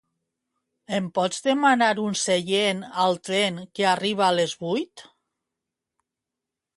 Em 0.99 1.09
pots 1.17 1.43
demanar 1.47 1.89
un 2.05 2.15
seient 2.21 2.81
al 3.03 3.19
tren 3.29 3.61
que 3.79 3.87
arriba 3.91 4.25
a 4.29 4.33
les 4.39 4.57
vuit? 4.65 5.05